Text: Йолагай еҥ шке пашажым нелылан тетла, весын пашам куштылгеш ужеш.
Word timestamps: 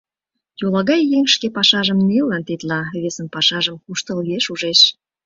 Йолагай 0.59 1.01
еҥ 1.17 1.25
шке 1.33 1.47
пашажым 1.57 1.99
нелылан 2.07 2.43
тетла, 2.47 2.81
весын 3.01 3.27
пашам 3.33 3.75
куштылгеш 3.83 4.45
ужеш. 4.53 4.79